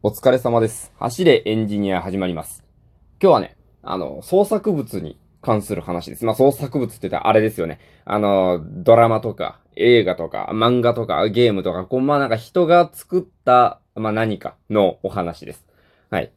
[0.00, 0.92] お疲れ様です。
[1.00, 2.62] 走れエンジニア始まります。
[3.20, 6.24] 今日はね、あの、創作物に関する話です。
[6.24, 7.80] まあ、創作物って言ったらあれですよね。
[8.04, 15.66] あの、ドラマとか、映画とか、漫画とか、ゲームとか、こう、まあなんか人が作った、まあ何かのお話です。
[16.10, 16.30] はい。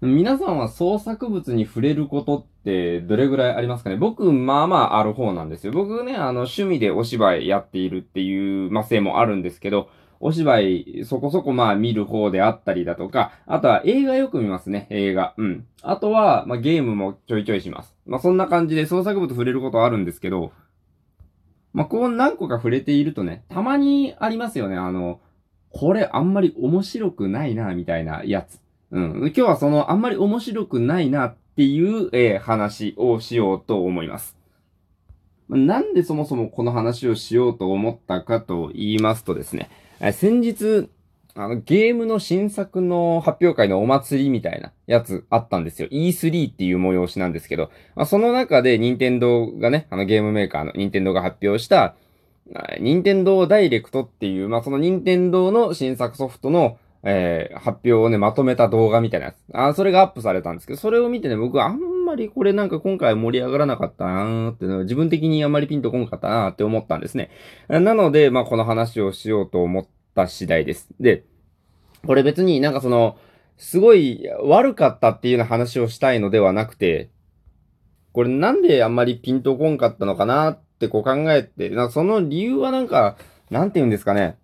[0.00, 3.96] 皆さんは創作物に触れることってどれぐらいありますかね？
[3.96, 5.74] 僕、まあまあある方なんですよ。
[5.74, 9.90] 僕ね、あの、趣味でお芝居やっているっていう、まあ、せいもあるんですけど、
[10.20, 15.34] お芝居、そこそこまあ見る方であったりだとか、あとは映画よく見ますね、映画。
[15.36, 15.66] うん。
[15.82, 17.94] あとは、まあゲームもちょいちょいします。
[18.06, 20.52] まあそんな感じで創作物触れることあるんですけど、
[21.72, 25.20] まあこう何個か触れているとね、たまにありますよね、あの、
[25.70, 28.60] これあんまり面白くないな、みたいなやつ。
[28.90, 29.18] うん。
[29.18, 34.35] 今日はそのあんまり面白くないなっていう、えー話をしようと思います。
[35.48, 39.70] なんでそもそもこの話をしようと思ったかと言いますとですね、
[40.12, 40.88] 先日、
[41.34, 45.88] あの、ゲームの新作の発表会のお祭りみたいなやつあったんですよ。
[45.88, 51.94] E3 っていう催しなんですけど、まあ、その中で任天堂がね、あのゲームメーカーの任天堂が発表した、
[52.80, 59.36] 任天堂ダイレクトっていう、まあ、その任天堂の新作ソフトの、えー発表をね、まとめた動画みたいなやつ。
[59.52, 61.78] あそれがアップされたんですけど、それを見てね、僕はあん
[62.16, 67.30] まりこれなんか今回盛り上がらなかったなーっての、自分的にあんまりピンとこんかったなーって思ったんですね。
[67.68, 70.88] なので、まあ、この話をしようと思った次第です。
[70.98, 71.24] で、
[72.06, 73.18] これ別になんかその、
[73.58, 77.10] すごい悪かったっていうような話をしたいのではなくて、
[78.12, 83.16] これなんであんまりピンとこんかったのかなってこう考えて、なその理由はなんか、
[83.50, 84.38] なんて言うんですかね。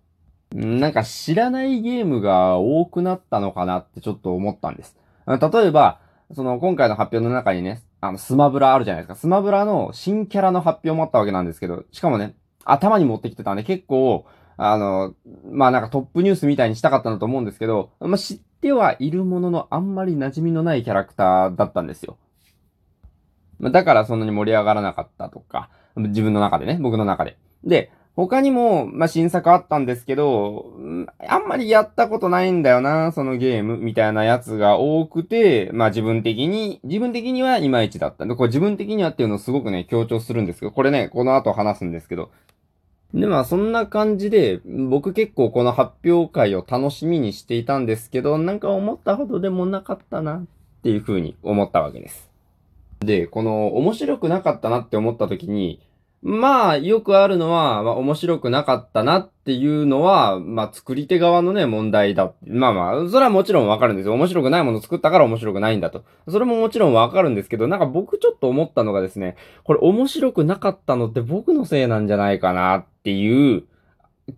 [0.53, 4.95] なんか知らないゲームが多くなったのかなってちょっと思ったんです。
[5.25, 5.99] 例えば、
[6.35, 9.15] その今回の発表の中にね、あのスマブラあるじゃないですか。
[9.15, 14.25] スマブラの新キャラの発表もあったわけなんですけど、しかもね、頭に持ってきてたんで結構、
[14.57, 15.13] あの、
[15.51, 22.17] まあなんかトップニュースみたいにしたかったんだと思うんですけど、まあ知ってはいるもののあんまり馴染みのないキャラクターだったんですよ。
[23.59, 27.37] だからそんなに盛り上がらなかったとか、自分の中でね、僕の中で。
[27.63, 30.71] で、他にも、まあ、新作あったんですけど、
[31.27, 38.25] あんまりやったことないんだよな、そのゲーム、みたいなやつが多くて、まあ、自分的に、自分的にはいまいちだった。
[38.27, 42.29] で、これ自分的にはっていうのをすごくね、強調するんですけど、これね、この後話すんですけど。
[43.15, 50.45] で、まあ、そんな感じで、僕結構この発表会を楽しみにしていたんですけど、なんか思ったほどでもなかったな、っ
[50.83, 52.29] ていう風に思ったわけです。
[52.99, 55.79] で、この面白くなかったなって思った時に、
[56.25, 62.31] まあ、よくあるのは、まあ、面白くなかったなっていうのは、まあ、作り手側のね、問題だ。
[62.47, 64.13] まあまあ、それはもちろんわかるんですよ。
[64.13, 66.05] 面白くないもの作ったから面白くないんだと。
[66.29, 69.35] それももちろんわかるんですけど、なんか僕ちょっと思ったのがですね、
[69.65, 73.65] これ面白くなかったのって僕のせいなんじゃないかなっていう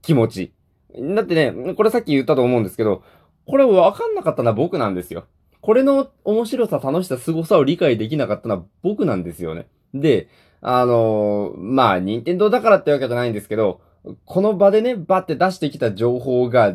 [0.01, 0.53] 気持ち。
[0.99, 3.03] だってね、これさっき言ったと思うんですけど、
[3.45, 5.25] これわかんなかったのは僕なんですよ。
[5.61, 9.67] これの面白さ、楽しさ、凄さを理解できなかったのは僕なんですよね。
[9.93, 10.27] で、
[10.61, 13.81] あのーまあ、任天堂だからってわけじゃないんですけど、
[14.25, 16.73] この場でね、バって出してきた情報が、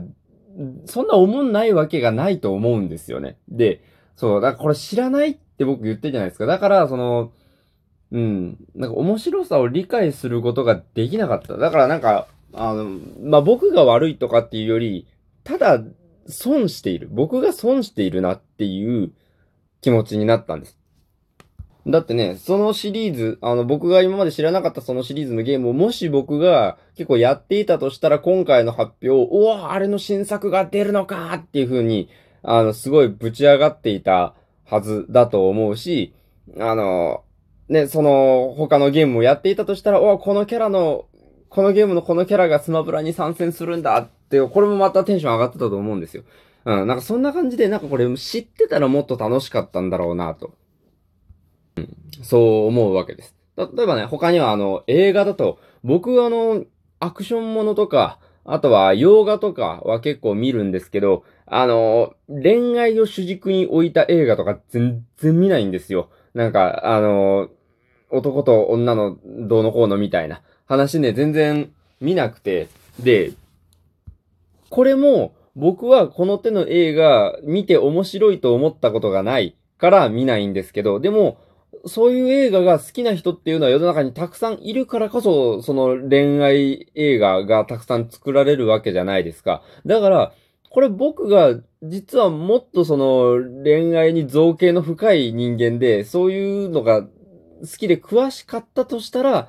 [0.87, 3.39] そんな思んないわけがないと思うんですよね。
[3.49, 3.83] で、
[4.17, 6.47] そう、だからこれ知らないって僕言ってるじゃないですか。
[6.47, 7.33] だから、その、
[8.13, 11.57] うん、なんか面白さを理解することができなかった。
[11.57, 12.85] だからなんか、あの、
[13.23, 15.07] まあ、僕が悪いとかっていうより、
[15.45, 15.83] ただ、
[16.27, 17.09] 損している。
[17.11, 19.13] 僕が損しているなっていう
[19.81, 20.80] 気持ちになったんです。
[21.91, 32.09] だってね、そのシリーズ、あの、僕が今まで知らなかったそのシリーズのゲームを、もし僕が結構やっていたとしたら、今回の発表、おわ、あれの新作が出るのかっていう風に、
[32.43, 34.35] あの、すごいぶち上がっていた
[34.65, 36.15] はずだと思うし、
[36.59, 37.23] あの、
[37.69, 41.07] ね、その、他のゲームをやっていたとしたら、おこのキャラの、
[41.49, 46.25] このゲームのこのキャラがスマブラに参戦するんだって、これもまたテンション上がってたと思うんですよ。
[46.65, 50.53] うん、なんかそんな感じで、なんかこれ知ってたらもっと楽しかったんだろうなと。
[51.77, 53.35] うんそう思うわけです。
[53.57, 56.65] 例えばね、他にはあの、映画だと、僕あの、
[56.99, 66.11] アクションものとか、あとは洋画とかは結構見るんですけど、あの、恋愛を主軸に置いた映画とか全然見ないんですよ。
[66.35, 67.49] なんか、あの、
[68.11, 72.69] 男と女のどうのこうのみたいな話ね、全然見なくて、
[72.99, 73.33] で、
[74.69, 81.39] これも僕はこの手の映画見て面白いと思ったことがないから見ないんですけど、でも、
[81.87, 89.63] そういう映画が好きな人っていうのは世の中にたくさんいるからこそ、その恋愛映画がたくさん作られるわけじゃないですか。
[89.87, 90.33] だから、
[90.69, 97.09] これ僕が実はもっとその恋愛に造形の深い人間で、そういうのが好
[97.79, 99.49] きで詳しかったとしたら、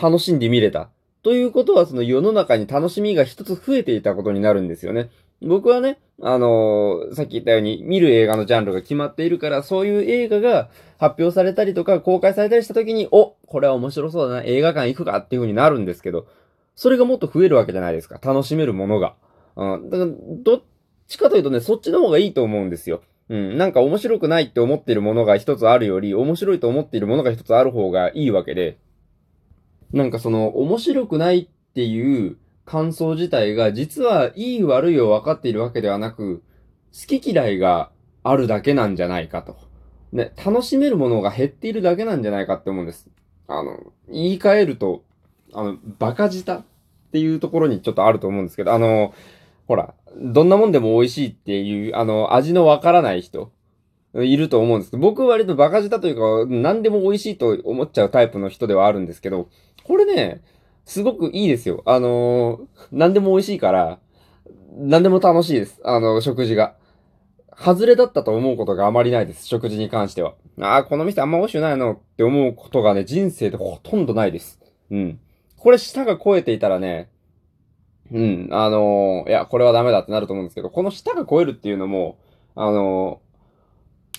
[0.00, 0.90] 楽しんで見れた。
[1.22, 5.10] ということはその世の中に楽しみが一つ増えていたことになるんですよね。
[5.46, 16.26] 僕はね、あのー、さっき言ったように見る映画のジャンルが決まっているから、そういう映画が発表されたりとか公開されたりした時に、お、これは面白そうだな、映画館行くかっていう風になるんですけど、
[16.74, 18.20] それがもっと増えるわけじゃないですか。
[18.22, 19.14] 楽しめるものが。
[19.56, 19.90] うん。
[19.90, 20.10] だから、
[20.42, 20.62] どっ
[21.08, 23.02] ちかというとね、そっちの方がいいと思うんですよ。
[23.28, 23.58] うん。
[23.58, 28.78] なんか面白くないって思ってるものが一つあるより、面白いと思っているものが一つある方がいいわけで、
[29.92, 36.42] なんかその、面白くないっていう感想自体が、実はいい悪いを分かっているわけではなく、
[36.92, 37.90] 好き嫌いが
[38.22, 39.56] あるだけなんじゃないかと。
[40.12, 43.08] ね、楽しめるものが減っているだけなんじゃないかって思うんです。
[43.48, 45.02] あの、言い換えると、
[45.52, 46.64] あの、バカ舌っ
[47.12, 49.14] ていうところにちょっとあると思うんですけど、あの、
[49.66, 53.50] ほら、どんなもんでも美味しいっていう、あの、味のわからない人、
[54.14, 59.48] いると思うんですけど、僕は割とバカ舌というか、何でも美味しいと思っちゃうタイプの人ではあるんですけど、
[59.84, 60.42] これね、
[60.84, 61.82] すごくいいですよ。
[61.86, 63.98] あのー、何でも美味しいから、
[64.76, 65.80] 何でも楽しいです。
[65.84, 66.76] あの、食事が。
[67.54, 69.46] 外れだったと思うことがあまりないです。
[69.46, 70.34] 食事に関しては。
[70.60, 74.58] ああ、この店あんま美味しくないのって思うことがね、人生でほとんどないです。
[74.90, 75.20] うん。
[75.56, 77.08] これ舌が超えていたらね、
[78.10, 82.18] うん、あのー、いや、これはダメだってなると思うんですけど、この舌が超えるっていうのも、
[82.54, 83.31] あのー、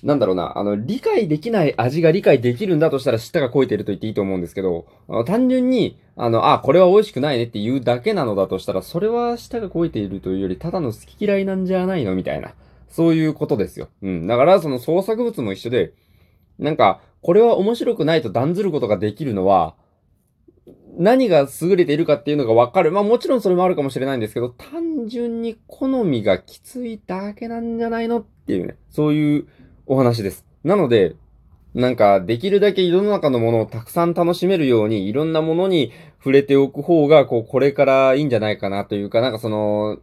[0.03, 4.85] なんだろうな、あの、理解できない味が理解できるんだとしたら舌が超えてると言っていいと思うんですけど、
[5.25, 12.53] 単純に、あの、あ、これは美味しくないねって言うだけなのだとしたら、それは舌が超えているというより、ただの好き嫌いなんじゃないのみたいな。
[12.89, 13.88] そういうことですよ。
[14.01, 14.27] うん。
[14.27, 15.94] だから、その創作物も一緒で、
[16.59, 19.75] なんか、これは面白くないと断ずることができるのは、
[20.97, 22.91] 何が優れているかっていうのがわかる。
[22.91, 29.47] まあもちろんそれもあるかもしれないんですけど、単純に好みがきついだけなんじゃないのっていうね、そういう
[29.85, 30.45] お話です。
[30.63, 31.15] なので、
[31.74, 39.97] なんか、できるだけ世の中のものをたくさん楽しめるように、いろんなものに触れておく方が、こう、これからいいんじゃないかなというか、なんかその、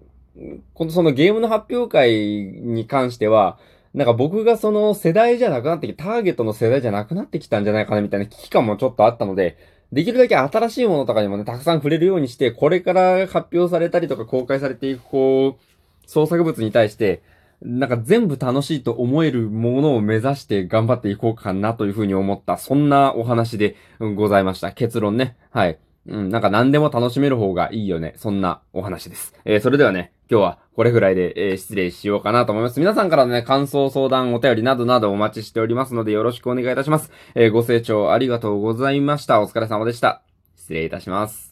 [0.75, 3.59] このそのゲームの発表会に関しては、
[3.95, 9.57] なんか僕がその世代じゃなくなってき、ターゲットの世代じゃなくなってきたんじゃないかなみたいな危機感もちょっとあったので、
[9.93, 17.23] できるだけ新しいものとかにもね、たくさん触れるようにして、これから発表されたりとか公開されていく、こう、創作物に対して、
[17.63, 23.77] なんか全部楽しいと思えるものを目指して頑張っていこうかなというふうに思った、そんなお話で
[24.17, 24.73] ございました。
[24.73, 25.37] 結論ね。
[25.51, 25.79] はい。
[26.07, 28.15] うん、なんか何でも楽しめる方がいいよね。
[28.17, 29.35] そんなお話です。
[29.45, 32.81] えー、それではね、今日はこれぐらいで、えー、失礼しようかなと思います。
[32.81, 37.13] 皆さんからのね、感想、相談、お便りなどなどお待ちしておりますのでよろしくお願いいたします。
[37.35, 39.43] えー、ご清聴ありがとうございました。
[39.43, 40.23] お疲れ様でした。
[40.57, 41.50] 失礼いたします。